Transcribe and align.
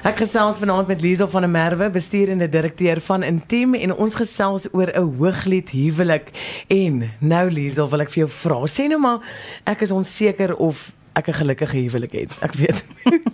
Ek 0.00 0.16
gesels 0.16 0.56
vanaand 0.56 0.88
met 0.88 1.02
Liesel 1.04 1.28
van 1.28 1.44
der 1.44 1.50
Merwe, 1.52 1.90
bestuurende 1.92 2.46
direkteur 2.48 3.02
van 3.04 3.20
Intiem 3.22 3.74
en 3.76 3.92
ons 3.92 4.14
gesels 4.16 4.64
oor 4.72 4.88
'n 4.88 5.10
hooglied 5.18 5.68
huwelik. 5.68 6.32
En 6.68 7.10
nou 7.18 7.50
Liesel, 7.50 7.88
wil 7.88 8.00
ek 8.00 8.08
vir 8.08 8.24
jou 8.24 8.28
vra, 8.28 8.64
sê 8.64 8.88
nou 8.88 8.98
maar 8.98 9.20
ek 9.66 9.82
is 9.82 9.90
onseker 9.90 10.56
of 10.56 10.92
ek 11.12 11.28
'n 11.28 11.32
gelukkige 11.34 11.76
huwelik 11.76 12.12
het. 12.12 12.32
Ek 12.40 12.52
weet. 12.52 12.84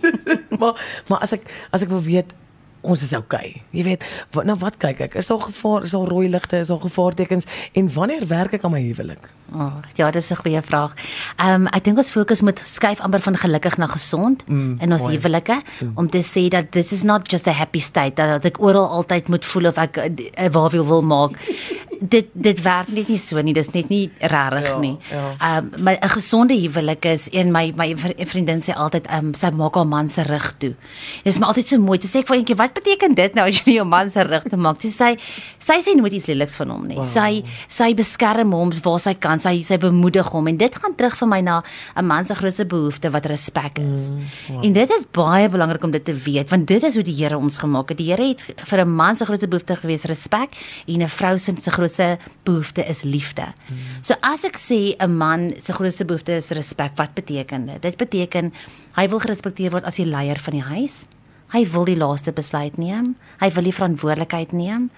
maar 0.59 0.75
maar 1.07 1.19
as 1.19 1.31
ek 1.31 1.47
as 1.71 1.81
ek 1.81 1.89
wil 1.89 2.03
weet 2.03 2.33
ons 2.81 3.01
is 3.01 3.13
okay. 3.13 3.63
Jy 3.71 3.83
weet, 3.83 4.03
wat, 4.31 4.45
nou 4.45 4.57
wat 4.59 4.77
kyk 4.77 4.99
ek? 4.99 5.15
Is 5.15 5.27
daar 5.27 5.39
gevaar? 5.39 5.83
Is 5.83 5.91
daar 5.91 6.07
rooi 6.07 6.29
ligte? 6.29 6.59
Is 6.59 6.67
daar 6.67 6.79
gevaartekens? 6.79 7.45
En 7.73 7.93
wanneer 7.93 8.27
werk 8.27 8.53
ek 8.53 8.63
aan 8.63 8.71
my 8.71 8.81
huwelik? 8.81 9.29
Oh, 9.53 9.79
ja, 9.95 10.11
dis 10.11 10.29
'n 10.31 10.35
goeie 10.35 10.61
vraag. 10.61 10.93
Ehm 11.37 11.61
um, 11.61 11.67
ek 11.67 11.83
dink 11.83 11.97
ons 11.97 12.11
fokus 12.11 12.41
moet 12.41 12.59
skuif 12.59 12.99
amper 12.99 13.21
van 13.21 13.35
gelukkig 13.35 13.77
na 13.77 13.87
gesond 13.87 14.43
mm, 14.47 14.77
in 14.79 14.91
ons 14.91 15.03
huwelike 15.03 15.61
mm. 15.79 15.91
om 15.95 16.09
te 16.09 16.21
sê 16.23 16.47
dat 16.49 16.71
this 16.71 16.91
is 16.91 17.03
not 17.03 17.31
just 17.31 17.47
a 17.47 17.51
happy 17.51 17.79
state 17.79 18.15
dat, 18.15 18.45
ek 18.45 18.59
oral 18.59 18.87
altyd 18.87 19.29
moet 19.29 19.45
voel 19.45 19.67
of 19.67 19.77
ek 19.77 19.97
'n 19.97 20.15
uh, 20.37 20.49
waar 20.51 20.69
wil 20.69 20.85
wil 20.85 21.01
maak. 21.01 21.31
dit 21.99 22.27
dit 22.33 22.61
werk 22.61 22.89
net 22.93 23.07
nie 23.09 23.17
so 23.17 23.41
nie. 23.41 23.53
Dis 23.53 23.69
net 23.73 23.89
nie 23.89 24.09
regtig 24.19 24.69
ja, 24.69 24.77
nie. 24.79 24.95
Ehm 25.09 25.37
ja. 25.39 25.57
um, 25.57 25.71
maar 25.83 25.97
'n 26.01 26.09
gesonde 26.09 26.53
huwelik 26.53 27.05
is 27.05 27.27
een 27.31 27.51
my 27.51 27.73
my 27.75 27.95
vriendin 28.25 28.61
sê 28.61 28.73
altyd 28.75 29.07
ehm 29.07 29.25
um, 29.25 29.33
sy 29.33 29.49
maak 29.49 29.75
haar 29.75 29.87
man 29.87 30.09
se 30.09 30.21
rug 30.21 30.53
toe. 30.57 30.75
Dit 31.23 31.33
is 31.33 31.39
my 31.39 31.47
altyd 31.47 31.67
so 31.67 31.77
mooi. 31.77 31.97
Jy 31.97 32.09
sê 32.09 32.19
ek 32.19 32.27
vir 32.27 32.37
eentjie, 32.37 32.55
wat 32.55 32.73
beteken 32.73 33.15
dit 33.15 33.33
nou 33.33 33.47
as 33.47 33.61
jy 33.63 33.73
jou 33.73 33.85
man 33.85 34.09
se 34.09 34.23
rug 34.23 34.43
toe 34.43 34.59
maak? 34.59 34.81
Sy 34.81 34.87
sê 34.87 35.17
sy 35.59 35.79
sê 35.81 35.95
nooit 35.95 36.13
iets 36.13 36.27
leliks 36.27 36.55
van 36.55 36.69
hom 36.69 36.87
nie. 36.87 36.97
Wow. 36.97 37.05
Sy 37.05 37.43
sy 37.67 37.93
beskerm 37.93 38.53
hom 38.53 38.71
waar 38.83 38.99
sy 38.99 39.13
kan 39.13 39.36
sy 39.39 39.61
sy 39.63 39.77
bemoedig 39.77 40.27
hom 40.33 40.47
en 40.47 40.57
dit 40.57 40.75
gaan 40.75 40.95
terug 40.95 41.15
vir 41.17 41.27
my 41.27 41.41
na 41.41 41.63
'n 41.95 42.05
man 42.05 42.25
se 42.25 42.35
grootste 42.35 42.65
behoefte 42.65 43.09
wat 43.11 43.25
respek 43.25 43.79
is. 43.79 44.09
Mm, 44.09 44.23
wow. 44.49 44.65
En 44.65 44.73
dit 44.73 44.89
is 44.89 45.05
baie 45.11 45.49
belangrik 45.49 45.83
om 45.83 45.91
dit 45.91 46.05
te 46.05 46.13
weet 46.13 46.49
want 46.49 46.67
dit 46.67 46.83
is 46.83 46.95
hoe 46.95 47.03
die 47.03 47.15
Here 47.17 47.37
ons 47.37 47.57
gemaak 47.57 47.89
het. 47.89 47.97
Die 47.97 48.11
Here 48.11 48.27
het 48.27 48.41
vir 48.41 48.85
'n 48.85 48.95
man 48.95 49.15
se 49.15 49.25
grootste 49.25 49.47
behoefte 49.47 49.75
gewees 49.75 50.03
respek 50.03 50.49
en 50.87 51.01
'n 51.01 51.09
vrou 51.09 51.37
se 51.37 51.53
grootste 51.71 52.17
behoefte 52.43 52.85
is 52.85 53.03
liefde. 53.03 53.45
Mm. 53.69 53.77
So 54.01 54.13
as 54.21 54.43
ek 54.43 54.57
sê 54.57 54.95
'n 54.99 55.17
man 55.17 55.53
se 55.57 55.73
grootste 55.73 56.05
behoefte 56.05 56.35
is 56.35 56.49
respek, 56.49 56.91
wat 56.95 57.13
beteken 57.13 57.65
dit? 57.65 57.81
Dit 57.81 57.97
beteken 57.97 58.53
hy 58.95 59.09
wil 59.09 59.19
gerespekteer 59.19 59.71
word 59.71 59.85
as 59.85 59.95
die 59.95 60.05
leier 60.05 60.39
van 60.39 60.53
die 60.53 60.63
huis. 60.63 61.05
Hy 61.53 61.63
wil 61.71 61.85
die 61.87 61.95
laaste 61.95 62.33
besluit 62.35 62.77
neem. 62.77 63.13
Hy 63.39 63.51
wil 63.55 63.63
die 63.69 63.75
verantwoordelikheid 63.75 64.51
neem. 64.51 64.89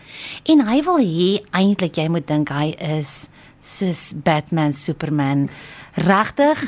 En 0.50 0.64
hy 0.66 0.80
wil 0.88 0.98
hê 0.98 1.28
eintlik 1.54 2.00
jy 2.00 2.08
moet 2.10 2.26
dink 2.28 2.50
hy 2.50 2.74
is 2.82 3.28
soos 3.62 4.12
Batman, 4.24 4.74
Superman. 4.74 5.50
Regtig 5.94 6.64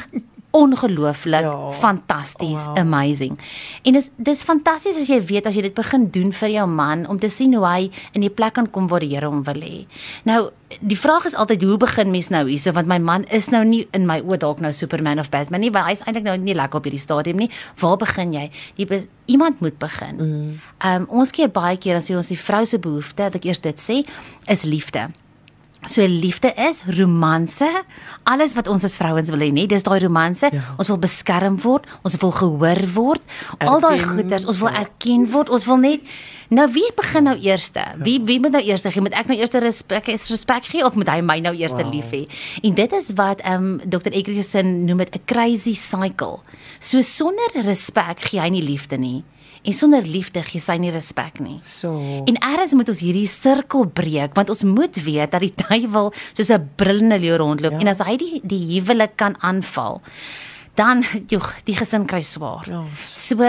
ongelooflik 0.51 1.41
ja, 1.41 1.71
fantasties, 1.71 2.65
wow. 2.65 2.77
amazing. 2.77 3.39
En 3.81 3.95
dis 3.95 4.09
dis 4.15 4.41
fantasties 4.43 4.97
as 4.99 5.07
jy 5.07 5.21
weet 5.23 5.47
as 5.47 5.55
jy 5.55 5.63
dit 5.63 5.75
begin 5.75 6.09
doen 6.11 6.33
vir 6.35 6.51
jou 6.51 6.65
man 6.67 7.05
om 7.07 7.19
te 7.19 7.29
sien 7.31 7.55
hoe 7.55 7.63
hy 7.63 7.87
in 8.17 8.25
die 8.25 8.31
plek 8.31 8.57
kan 8.59 8.67
kom 8.67 8.89
waar 8.91 9.03
die 9.03 9.13
Here 9.13 9.29
hom 9.31 9.45
wil 9.47 9.63
hê. 9.63 9.85
Nou, 10.27 10.39
die 10.79 10.97
vraag 10.99 11.29
is 11.29 11.37
altyd 11.39 11.63
hoe 11.67 11.77
begin 11.79 12.11
mens 12.11 12.29
nou 12.35 12.43
hierso 12.49 12.75
want 12.75 12.91
my 12.91 12.99
man 12.99 13.23
is 13.31 13.47
nou 13.51 13.63
nie 13.67 13.85
in 13.95 14.07
my 14.07 14.19
oë 14.23 14.41
dalk 14.43 14.59
nou 14.63 14.73
Superman 14.75 15.23
of 15.23 15.31
Batman 15.31 15.63
nie, 15.63 15.71
want 15.71 15.87
hy's 15.87 16.03
eintlik 16.03 16.27
nou 16.27 16.35
nie 16.39 16.55
lekker 16.57 16.83
op 16.83 16.87
hierdie 16.87 17.03
stadium 17.03 17.39
nie. 17.45 17.49
Waar 17.79 17.97
begin 18.03 18.35
jy? 18.35 18.45
Jy 18.79 18.89
be, 18.91 19.01
iemand 19.31 19.63
moet 19.63 19.79
begin. 19.79 20.19
Mm. 20.19 20.53
Ehm 20.83 21.07
um, 21.07 21.09
ons 21.23 21.31
keer 21.31 21.51
baie 21.51 21.79
keer 21.79 21.99
as 21.99 22.11
jy 22.11 22.19
ons 22.19 22.31
die 22.31 22.39
vrou 22.39 22.65
se 22.67 22.79
behoefte, 22.79 23.23
dat 23.23 23.39
ek 23.39 23.47
eers 23.47 23.63
dit 23.63 23.83
sê, 23.87 24.01
is 24.51 24.67
liefde. 24.67 25.07
So 25.89 26.05
liefde 26.05 26.53
is 26.53 26.83
romanse, 26.85 27.65
alles 28.29 28.53
wat 28.53 28.67
ons 28.69 28.83
as 28.85 28.97
vrouens 29.01 29.31
wil 29.33 29.41
hê, 29.41 29.47
nee, 29.49 29.65
dis 29.69 29.81
daai 29.81 29.97
romanse. 30.03 30.51
Ja. 30.53 30.61
Ons 30.77 30.91
wil 30.93 30.99
beskerm 31.01 31.57
word, 31.63 31.87
ons 32.05 32.17
wil 32.21 32.33
gehoor 32.37 32.81
word, 32.93 33.23
erken, 33.57 33.65
al 33.65 33.81
daai 33.81 34.03
goeders, 34.03 34.45
ons 34.45 34.61
wil 34.61 34.69
erken 34.69 35.25
word, 35.33 35.49
ons 35.49 35.65
wil 35.65 35.81
net 35.81 36.05
Nou 36.51 36.67
wie 36.71 36.89
begin 36.95 37.23
nou 37.23 37.37
eerste? 37.39 37.83
Wie 38.03 38.17
wie 38.27 38.39
moet 38.39 38.51
nou 38.51 38.63
eerste 38.63 38.91
gee? 38.91 39.01
Moet 39.01 39.15
ek 39.15 39.29
nou 39.31 39.37
eerste 39.39 39.61
respek 39.63 40.09
respek 40.11 40.65
gee 40.67 40.83
of 40.83 40.97
moet 40.99 41.07
hy 41.07 41.21
my 41.23 41.37
nou 41.39 41.53
eerste 41.55 41.79
wow. 41.79 41.93
lief 41.93 42.11
hê? 42.11 42.25
En 42.67 42.75
dit 42.75 42.95
is 42.97 43.07
wat 43.15 43.39
ehm 43.47 43.69
um, 43.69 43.77
Dr. 43.87 44.11
Eggerson 44.11 44.83
noem 44.85 45.05
dit 45.05 45.15
'n 45.15 45.23
crazy 45.31 45.73
cycle. 45.79 46.41
So 46.79 47.01
sonder 47.01 47.63
respek 47.63 48.19
gee 48.27 48.41
hy 48.43 48.49
nie 48.49 48.63
liefde 48.67 48.97
nie. 48.97 49.23
En 49.63 49.73
sonder 49.73 50.03
liefde 50.03 50.43
gee 50.43 50.59
sy 50.59 50.75
nie 50.75 50.91
respek 50.91 51.39
nie. 51.39 51.61
So. 51.63 51.95
En 52.25 52.35
eers 52.35 52.73
moet 52.73 52.89
ons 52.89 52.99
hierdie 52.99 53.27
sirkel 53.27 53.85
breek 53.87 54.35
want 54.35 54.49
ons 54.49 54.63
moet 54.63 55.03
weet 55.03 55.31
dat 55.31 55.41
die 55.41 55.53
duiwel 55.55 56.11
soos 56.33 56.51
'n 56.51 56.69
brullende 56.75 57.19
leeu 57.19 57.37
rondloop 57.37 57.71
ja. 57.71 57.79
en 57.79 57.87
as 57.87 58.03
hy 58.03 58.17
die 58.17 58.41
die 58.43 58.65
huwelik 58.75 59.15
kan 59.15 59.39
aanval, 59.39 60.01
dan 60.75 61.03
joh, 61.31 61.47
die 61.63 61.75
gesin 61.75 62.05
kry 62.05 62.21
swaar. 62.21 62.67
Ja. 62.67 62.83
So 63.15 63.39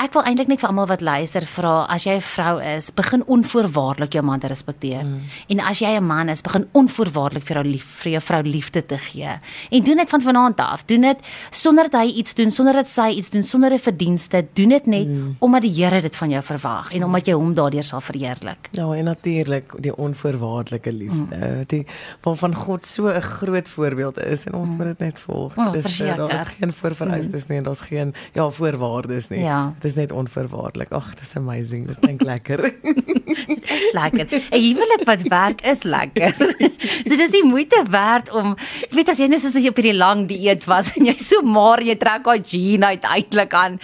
ek 0.00 0.14
wil 0.16 0.24
eintlik 0.24 0.48
net 0.48 0.62
vir 0.62 0.70
almal 0.70 0.88
wat 0.88 1.02
luister 1.04 1.44
vra 1.44 1.84
as 1.92 2.06
jy 2.06 2.16
'n 2.16 2.24
vrou 2.24 2.54
is, 2.60 2.90
begin 2.90 3.22
onvoorwaardelik 3.26 4.14
jou 4.16 4.22
man 4.24 4.40
te 4.40 4.48
respekteer. 4.48 5.04
Mm. 5.04 5.20
En 5.48 5.60
as 5.60 5.78
jy 5.80 5.92
'n 5.96 6.06
man 6.06 6.28
is, 6.28 6.40
begin 6.40 6.66
onvoorwaardelik 6.72 7.44
vir 7.44 7.56
jou 7.56 7.64
lief 7.64 7.84
vir 8.02 8.12
jou 8.12 8.20
vrou 8.20 8.42
liefde 8.42 8.86
te 8.86 8.98
gee. 8.98 9.28
En 9.70 9.82
doen 9.82 9.96
dit 9.96 10.08
van 10.08 10.22
vanaand 10.22 10.60
af. 10.60 10.84
Doen 10.86 11.00
dit 11.00 11.18
sonder 11.50 11.90
dat 11.90 12.00
hy 12.00 12.08
iets 12.16 12.34
doen, 12.34 12.50
sonder 12.50 12.72
dat 12.72 12.88
sy 12.88 13.08
iets 13.16 13.30
doen, 13.30 13.42
sonder 13.42 13.72
'n 13.72 13.78
verdienste. 13.78 14.46
Doen 14.54 14.68
dit 14.68 14.86
net 14.86 15.06
mm. 15.06 15.36
omdat 15.38 15.62
die 15.62 15.70
Here 15.80 16.00
dit 16.00 16.16
van 16.16 16.30
jou 16.30 16.42
verwag 16.42 16.92
en 16.92 17.04
omdat 17.04 17.26
jy 17.26 17.32
hom 17.32 17.54
daardeur 17.54 17.82
sal 17.82 18.00
verheerlik. 18.00 18.68
Ja, 18.72 18.92
en 18.92 19.04
natuurlik 19.04 19.72
die 19.78 19.96
onvoorwaardelike 19.96 20.92
liefde. 20.92 21.36
Mm. 21.36 21.64
Die 21.66 21.86
van 22.20 22.36
van 22.36 22.54
God 22.54 22.86
so 22.86 23.08
'n 23.08 23.20
groot 23.20 23.68
voorbeeld 23.68 24.18
is 24.18 24.44
en 24.44 24.54
ons 24.54 24.68
mm. 24.68 24.76
moet 24.76 24.86
dit 24.86 24.98
net 24.98 25.20
volg. 25.20 25.56
Oh, 25.56 25.72
Dis 25.72 25.98
daar 25.98 26.40
is 26.40 26.46
geen 26.58 26.72
voorvereistes 26.72 27.42
mm. 27.42 27.48
nie 27.48 27.58
en 27.58 27.64
daar's 27.64 27.80
geen 27.80 28.14
ja, 28.32 28.50
voorwaardes 28.50 29.28
nie. 29.28 29.40
Ja 29.40 29.74
is 29.90 29.98
net 29.98 30.12
onverwaarlik. 30.14 30.92
Ag, 30.94 31.12
dis 31.18 31.34
amazing. 31.38 31.86
Dit 31.90 31.98
klink 32.02 32.22
lekker. 32.26 32.62
is 33.76 33.86
lekker. 33.96 34.26
'n 34.30 34.60
Huwelik 34.60 35.04
wat 35.08 35.22
werk 35.30 35.60
is 35.66 35.82
lekker. 35.82 36.34
so 37.08 37.16
dis 37.16 37.34
die 37.34 37.44
moeite 37.46 37.82
werd 37.90 38.30
om 38.34 38.54
ek 38.86 38.94
weet 38.96 39.12
as 39.12 39.20
jy 39.22 39.28
net 39.30 39.42
soos 39.42 39.58
jy 39.58 39.70
op 39.72 39.78
hierdie 39.80 39.96
lang 39.96 40.26
dieet 40.30 40.66
was 40.70 40.92
en 40.96 41.08
jy 41.08 41.16
so 41.20 41.42
maar 41.42 41.82
jy 41.84 41.96
trek 42.00 42.26
daai 42.26 42.42
jean 42.42 42.84
uit 42.86 43.04
uitlik 43.04 43.54
aan. 43.56 43.78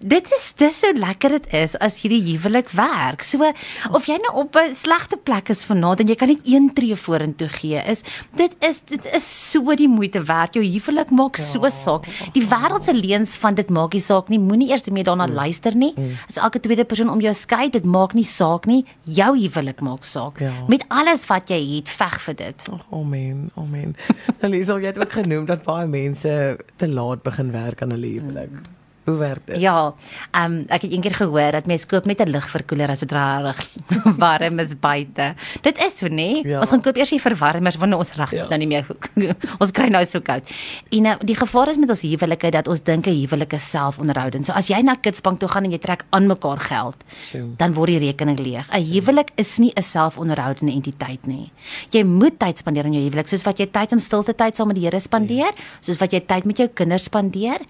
Dit 0.00 0.30
is 0.36 0.50
dis 0.60 0.80
so 0.84 0.92
lekker 0.96 1.36
dit 1.38 1.48
is 1.62 1.76
as 1.80 2.00
hierdie 2.02 2.22
huwelik 2.30 2.72
werk. 2.76 3.24
So 3.26 3.52
of 3.90 4.08
jy 4.08 4.18
nou 4.22 4.34
op 4.44 4.56
'n 4.56 4.74
slegte 4.74 5.16
plek 5.16 5.50
is 5.50 5.64
vanaand 5.64 6.00
en 6.00 6.08
jy 6.08 6.16
kan 6.16 6.28
net 6.28 6.46
een 6.46 6.72
tree 6.74 6.96
vorentoe 6.96 7.48
gee, 7.48 7.80
is 7.86 8.02
dit 8.36 8.52
is 8.60 8.80
dit 8.86 9.04
is 9.12 9.26
so 9.50 9.74
die 9.76 9.88
moeite 9.88 10.22
werd. 10.24 10.54
Jou 10.54 10.64
huwelik 10.64 11.10
maak 11.10 11.36
ja. 11.36 11.44
so 11.44 11.68
saak. 11.68 12.06
Die 12.32 12.46
wêreld 12.46 12.84
se 12.84 12.94
leuns 12.94 13.36
van 13.36 13.54
dit 13.54 13.68
maak 13.70 13.92
nie 13.92 14.02
saak 14.02 14.28
nie. 14.28 14.38
Moenie 14.38 14.70
eers 14.70 14.88
meer 14.90 15.04
daarna 15.04 15.26
mm. 15.26 15.34
Luister 15.50 15.76
nie. 15.76 15.92
Mm. 15.96 16.16
As 16.28 16.38
elke 16.38 16.62
tweede 16.62 16.86
persoon 16.86 17.10
om 17.10 17.20
jou 17.22 17.34
skei, 17.34 17.68
dit 17.74 17.84
maak 17.84 18.14
nie 18.14 18.26
saak 18.26 18.68
nie. 18.70 18.84
Jou 19.04 19.32
huwelik 19.36 19.82
maak 19.84 20.06
saak. 20.08 20.40
Ja. 20.42 20.52
Met 20.70 20.86
alles 20.88 21.26
wat 21.30 21.50
jy 21.50 21.60
het, 21.76 21.90
veg 22.00 22.18
vir 22.26 22.38
dit. 22.40 22.68
Oh, 22.72 22.82
amen. 23.02 23.48
Amen. 23.60 23.96
Elise, 24.44 24.78
jy 24.80 24.92
het 24.92 25.00
ook 25.00 25.18
genoem 25.20 25.48
dat 25.50 25.66
baie 25.66 25.88
mense 25.90 26.34
te 26.80 26.88
laat 26.88 27.24
begin 27.26 27.50
werk 27.52 27.82
aan 27.82 27.96
'n 27.96 28.04
huwelik. 28.04 28.50
Mm. 28.50 28.79
Hoe 29.04 29.16
werk 29.16 29.46
dit? 29.46 29.60
Ja, 29.60 29.94
ehm 30.30 30.52
um, 30.52 30.64
ek 30.68 30.84
het 30.84 30.92
eendag 30.92 31.16
gehoor 31.16 31.54
dat 31.56 31.66
mense 31.66 31.86
koop 31.88 32.04
net 32.04 32.20
'n 32.20 32.30
lugverkoeler 32.30 32.90
as 32.90 33.00
dit 33.00 33.12
rarig 33.12 33.58
warm 34.22 34.58
is 34.58 34.74
buite. 34.78 35.34
Dit 35.62 35.78
is 35.78 35.96
so, 35.98 36.06
nê? 36.06 36.42
Ja. 36.44 36.60
Ons 36.60 36.68
gaan 36.68 36.82
koop 36.82 36.96
eers 36.96 37.10
die 37.10 37.20
verwarmers 37.20 37.76
wanneer 37.76 37.98
ons 37.98 38.12
reg 38.14 38.30
ja. 38.30 38.46
nou 38.48 38.58
nie 38.58 38.66
meer 38.66 38.86
ons 39.62 39.70
kry 39.70 39.88
nou 39.88 40.04
so 40.04 40.20
koud. 40.20 40.44
En 40.90 41.02
nou 41.02 41.16
die 41.24 41.36
gevaar 41.36 41.68
is 41.72 41.78
met 41.80 41.88
ons 41.88 42.02
huwelike 42.02 42.50
dat 42.50 42.68
ons 42.68 42.82
dink 42.82 43.06
'n 43.06 43.16
huwelik 43.22 43.52
is 43.52 43.70
selfonderhoudend. 43.70 44.46
So 44.46 44.52
as 44.52 44.68
jy 44.68 44.82
na 44.82 44.94
Kitsbank 44.94 45.40
toe 45.40 45.48
gaan 45.48 45.64
en 45.64 45.72
jy 45.72 45.78
trek 45.78 46.04
aan 46.10 46.26
mekaar 46.26 46.60
geld, 46.60 46.96
so. 47.22 47.38
dan 47.56 47.74
word 47.74 47.88
die 47.96 47.98
rekening 47.98 48.38
leeg. 48.38 48.68
'n 48.68 48.84
Huwelik 48.84 49.30
is 49.36 49.58
nie 49.58 49.72
'n 49.76 49.82
selfonderhoudende 49.82 50.72
entiteit 50.72 51.26
nie. 51.26 51.52
Jy 51.90 52.04
moet 52.04 52.38
tyd 52.38 52.58
spandeer 52.58 52.84
aan 52.84 52.92
jou 52.92 53.02
huwelik, 53.02 53.28
soos 53.28 53.44
wat 53.44 53.58
jy 53.58 53.66
tyd 53.66 53.92
in 53.92 54.00
stilte 54.00 54.34
tyd 54.34 54.56
saam 54.56 54.68
met 54.68 54.76
die 54.76 54.84
Here 54.84 55.00
spandeer, 55.00 55.54
ja. 55.56 55.64
soos 55.80 55.98
wat 55.98 56.12
jy 56.12 56.20
tyd 56.20 56.44
met 56.44 56.56
jou 56.56 56.68
kinders 56.68 57.04
spandeer 57.04 57.60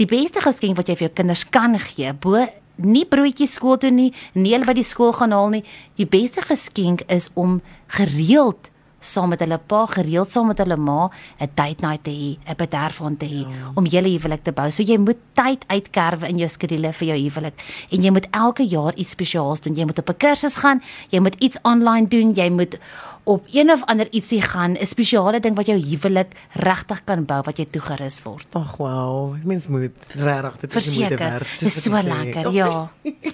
die 0.00 0.08
beste 0.08 0.42
geskenk 0.44 0.75
wat 0.76 0.88
jy 0.88 0.96
vir 0.98 1.08
jou 1.08 1.16
kinders 1.20 1.44
kan 1.50 1.78
gee, 1.80 2.12
bo 2.12 2.44
nie 2.76 3.06
broodjies 3.08 3.56
skool 3.56 3.78
toe 3.80 3.90
nie, 3.90 4.10
nie 4.36 4.52
hulle 4.52 4.68
by 4.68 4.74
die 4.76 4.84
skool 4.84 5.14
gaan 5.16 5.32
haal 5.32 5.48
nie. 5.54 5.62
Die 5.96 6.08
beste 6.08 6.44
geskenk 6.44 7.06
is 7.12 7.30
om 7.34 7.60
gereeld 7.96 8.70
saam 9.06 9.28
met 9.28 9.40
hulle 9.40 9.58
pa 9.58 9.86
gereeld 9.86 10.30
saam 10.30 10.46
met 10.46 10.58
hulle 10.58 10.76
ma 10.76 11.10
'n 11.40 11.50
date 11.54 11.86
night 11.86 12.04
te 12.04 12.10
hê, 12.10 12.38
'n 12.50 12.56
bederf 12.56 13.00
aan 13.02 13.16
te 13.16 13.26
hê 13.26 13.42
ja. 13.46 13.72
om 13.74 13.86
julle 13.86 14.08
huwelik 14.08 14.42
te 14.44 14.52
bou. 14.52 14.70
So 14.70 14.82
jy 14.82 14.98
moet 14.98 15.18
tyd 15.34 15.64
uitkerwe 15.66 16.28
in 16.28 16.38
jou 16.38 16.48
skedule 16.48 16.92
vir 16.92 17.08
jou 17.08 17.18
huwelik 17.18 17.54
en 17.90 18.02
jy 18.02 18.10
moet 18.10 18.26
elke 18.30 18.62
jaar 18.62 18.94
iets 18.94 19.10
spesiaals 19.10 19.60
doen. 19.60 19.74
Jy 19.74 19.84
moet 19.84 19.98
op 19.98 20.08
'n 20.08 20.16
kursus 20.16 20.56
gaan, 20.56 20.82
jy 21.10 21.20
moet 21.20 21.34
iets 21.38 21.58
online 21.62 22.08
doen, 22.08 22.32
jy 22.34 22.50
moet 22.50 22.78
op 23.24 23.46
een 23.52 23.70
of 23.70 23.84
ander 23.84 24.06
ietsie 24.10 24.42
gaan, 24.42 24.76
'n 24.78 24.86
spesiale 24.86 25.40
ding 25.40 25.56
wat 25.56 25.66
jou 25.66 25.78
huwelik 25.78 26.32
regtig 26.52 27.04
kan 27.04 27.24
bou 27.24 27.42
wat 27.42 27.58
jy 27.58 27.66
toegerus 27.66 28.22
word. 28.22 28.46
Ag 28.52 28.76
wow, 28.76 29.34
mens 29.44 29.66
moet 29.66 29.90
regtig 30.14 30.60
dit 30.60 30.74
is 30.74 30.96
moeite 30.96 31.16
werd. 31.16 31.58
Dis 31.58 31.82
so 31.82 31.90
lekker, 31.90 32.52
ja. 32.60 32.90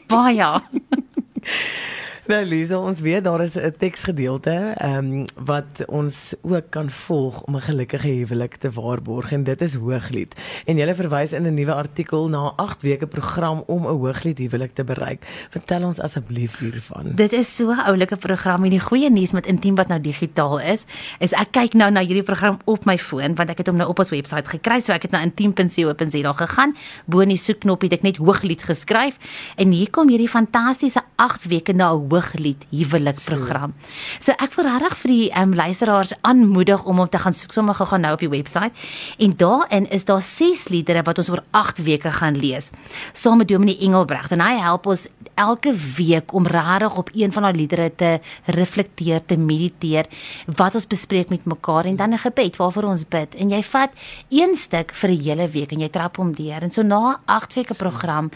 Baie. 0.07 0.61
Nou 2.23 2.39
Lisa, 2.47 2.77
ons 2.79 3.01
weet 3.03 3.25
daar 3.25 3.43
is 3.43 3.57
'n 3.59 3.75
teksgedeelte 3.79 4.75
ehm 4.79 4.97
um, 4.97 5.25
wat 5.45 5.83
ons 5.87 6.35
ook 6.43 6.71
kan 6.71 6.91
volg 6.91 7.43
om 7.43 7.57
'n 7.57 7.61
gelukkige 7.61 8.09
huwelik 8.09 8.57
te 8.57 8.71
waarborg 8.71 9.33
en 9.33 9.45
dit 9.45 9.63
is 9.63 9.75
Hooglied. 9.75 10.35
En 10.65 10.79
jy 10.79 10.95
verwys 10.95 11.33
in 11.33 11.47
'n 11.47 11.55
nuwe 11.55 11.75
artikel 11.75 12.29
na 12.29 12.39
'n 12.47 12.53
8 12.57 12.83
weke 12.83 13.07
program 13.07 13.63
om 13.67 13.83
'n 13.83 13.99
Hooglied 13.99 14.39
huwelik 14.39 14.75
te 14.75 14.85
bereik. 14.85 15.27
Vertel 15.51 15.83
ons 15.85 16.01
asseblief 16.01 16.59
hiervan. 16.59 17.15
Dit 17.15 17.33
is 17.33 17.57
so 17.57 17.71
'n 17.71 17.79
oulike 17.79 18.17
program 18.17 18.65
en 18.65 18.71
die 18.71 18.81
goeie 18.81 19.11
nuus 19.11 19.33
met 19.33 19.47
Intiem 19.47 19.75
wat 19.75 19.89
nou 19.89 20.01
digitaal 20.01 20.61
is, 20.61 20.85
is 21.19 21.33
ek 21.33 21.51
kyk 21.51 21.75
nou 21.75 21.91
na 21.91 22.01
hierdie 22.01 22.23
program 22.23 22.59
op 22.65 22.85
my 22.85 22.99
foon 22.99 23.35
want 23.35 23.51
ek 23.51 23.59
het 23.59 23.67
hom 23.67 23.77
nou 23.77 23.89
op 23.89 23.99
ons 23.99 24.11
webwerf 24.11 24.47
gekry, 24.47 24.81
so 24.81 24.93
ek 24.93 25.03
het 25.03 25.11
na 25.11 25.23
intiem.co.za 25.23 26.33
gegaan. 26.33 26.77
Bo 27.07 27.21
in 27.21 27.29
die 27.29 27.37
soekknop 27.37 27.83
het 27.83 27.93
ek 27.93 28.03
net 28.03 28.17
Hooglied 28.17 28.63
geskryf 28.63 29.19
en 29.57 29.71
hier 29.71 29.91
kom 29.91 30.09
hierdie 30.09 30.29
fantastiese 30.29 31.03
8 31.17 31.45
weke 31.49 31.73
na 31.73 31.93
'n 31.93 32.13
Hooglied 32.23 32.67
huwelik 32.71 33.19
program. 33.27 33.75
So 34.23 34.35
ek 34.39 34.55
wil 34.57 34.69
regtig 34.71 34.97
vir 35.03 35.13
die 35.13 35.29
um, 35.41 35.55
luisteraars 35.59 36.15
aanmoedig 36.23 36.85
om 36.85 37.03
om 37.03 37.09
te 37.11 37.19
gaan 37.19 37.35
soek 37.35 37.53
sommer 37.55 37.75
gou 37.75 37.99
nou 37.99 38.13
op 38.15 38.23
die 38.23 38.31
webwerf 38.31 38.87
en 39.19 39.35
daarin 39.37 39.89
is 39.91 40.07
daar 40.07 40.23
6 40.23 40.69
liedere 40.71 41.03
wat 41.03 41.19
ons 41.19 41.31
oor 41.33 41.43
8 41.51 41.83
weke 41.83 42.11
gaan 42.11 42.39
lees 42.39 42.71
saam 43.13 43.43
met 43.43 43.49
Dominee 43.49 43.81
Engelbregt 43.83 44.33
en 44.33 44.45
hy 44.45 44.55
help 44.63 44.87
ons 44.87 45.09
elke 45.35 45.73
week 45.97 46.33
om 46.37 46.47
regtig 46.47 46.97
op 46.99 47.11
een 47.15 47.33
van 47.33 47.47
daai 47.47 47.57
liedere 47.57 47.89
te 47.97 48.11
reflekteer, 48.45 49.23
te 49.27 49.37
mediteer 49.37 50.09
wat 50.47 50.77
ons 50.79 50.87
bespreek 50.87 51.33
met 51.33 51.45
mekaar 51.49 51.89
en 51.89 51.97
dan 51.97 52.13
'n 52.13 52.19
gebed 52.19 52.57
waarvoor 52.57 52.85
ons 52.85 53.09
bid. 53.09 53.35
En 53.35 53.51
jy 53.51 53.63
vat 53.63 53.91
een 54.29 54.57
stuk 54.57 54.93
vir 54.95 55.11
'n 55.11 55.21
hele 55.21 55.49
week 55.49 55.73
en 55.73 55.81
jy 55.81 55.89
trap 55.89 56.17
hom 56.17 56.35
deur 56.35 56.63
en 56.63 56.71
so 56.71 56.83
na 56.83 57.21
8 57.27 57.55
weke 57.55 57.75
program 57.75 58.31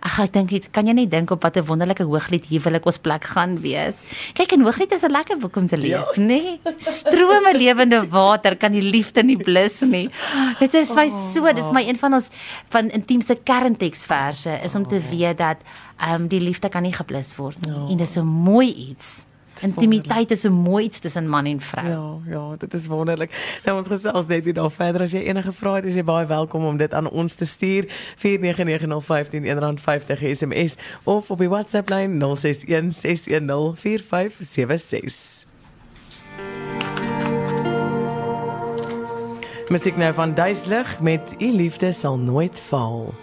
ag 0.00 0.18
ek 0.18 0.32
dink 0.32 0.72
kan 0.72 0.86
jy 0.86 0.92
net 0.92 1.10
dink 1.10 1.30
op 1.30 1.42
wat 1.42 1.56
'n 1.56 1.64
wonderlike 1.64 2.04
hooglied 2.04 2.46
huwelik 2.46 2.86
ons 2.86 2.98
plek 2.98 3.17
gaan 3.24 3.60
wees 3.60 3.98
kyk 4.34 4.52
en 4.52 4.62
hooglied 4.66 4.92
is 4.92 5.04
'n 5.04 5.12
lekker 5.12 5.38
boek 5.38 5.56
om 5.56 5.66
te 5.66 5.76
lees 5.76 5.90
ja. 5.90 6.22
nê 6.22 6.26
nee? 6.26 6.74
strome 6.78 7.52
lewende 7.56 8.08
water 8.08 8.56
kan 8.56 8.72
die 8.72 8.82
liefde 8.82 9.22
nie 9.22 9.36
blus 9.36 9.80
nie 9.80 10.08
dit 10.58 10.74
is 10.74 10.94
my 10.94 11.08
so 11.32 11.52
dis 11.52 11.70
my 11.72 11.84
een 11.88 11.98
van 11.98 12.14
ons 12.14 12.30
van 12.70 12.90
intiemste 12.90 13.34
kernteksverse 13.34 14.60
is 14.62 14.74
om 14.74 14.88
te 14.88 14.96
oh. 14.96 15.10
weet 15.10 15.38
dat 15.38 15.56
ehm 15.98 16.22
um, 16.22 16.28
die 16.28 16.40
liefde 16.40 16.68
kan 16.68 16.82
nie 16.82 16.94
geblus 16.94 17.34
word 17.36 17.66
nie. 17.66 17.74
Oh. 17.74 17.90
En 17.90 17.96
dis 17.96 18.12
so 18.12 18.24
mooi 18.24 18.70
iets. 18.90 19.24
Intimiteit 19.60 20.30
is 20.30 20.40
so 20.40 20.50
mooi 20.50 20.84
iets 20.84 20.98
tussen 20.98 21.28
man 21.28 21.46
en 21.46 21.60
vrou. 21.60 21.88
Ja, 21.88 22.18
ja, 22.32 22.56
dit 22.58 22.74
is 22.74 22.86
wonderlik. 22.86 23.60
Nou 23.64 23.78
ons 23.78 23.88
gesels 23.88 24.26
net 24.26 24.44
hier 24.44 24.54
daar 24.54 24.70
verder 24.70 25.02
as 25.02 25.12
jy 25.12 25.18
enige 25.26 25.52
vrae 25.52 25.74
het, 25.80 25.84
is 25.90 25.94
jy 25.94 26.04
baie 26.04 26.26
welkom 26.26 26.64
om 26.64 26.76
dit 26.76 26.92
aan 26.94 27.10
ons 27.10 27.34
te 27.34 27.46
stuur 27.46 27.84
49905 28.16 29.28
R1.50 29.28 30.24
SMS 30.32 30.76
of 31.04 31.30
op 31.30 31.38
die 31.38 31.48
WhatsApp 31.48 31.88
lyn 31.88 32.18
0616104576. 32.18 32.22
Musiek 39.68 39.96
nou 39.96 40.14
van 40.14 40.34
Duislig 40.34 41.00
met 41.00 41.34
U 41.38 41.50
liefde 41.52 41.92
sal 41.92 42.18
nooit 42.18 42.60
val. 42.68 43.14